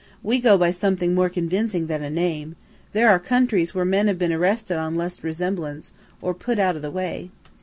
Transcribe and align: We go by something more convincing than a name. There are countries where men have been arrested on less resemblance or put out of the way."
We 0.23 0.39
go 0.39 0.57
by 0.57 0.71
something 0.71 1.13
more 1.13 1.29
convincing 1.29 1.85
than 1.85 2.01
a 2.01 2.09
name. 2.09 2.55
There 2.91 3.07
are 3.11 3.19
countries 3.19 3.75
where 3.75 3.85
men 3.85 4.07
have 4.07 4.17
been 4.17 4.33
arrested 4.33 4.77
on 4.77 4.95
less 4.95 5.23
resemblance 5.23 5.93
or 6.23 6.33
put 6.33 6.57
out 6.57 6.75
of 6.75 6.81
the 6.81 6.89
way." 6.89 7.29